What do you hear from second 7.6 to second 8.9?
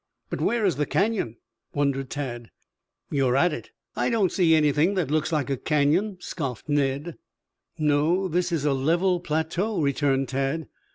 "No, this is a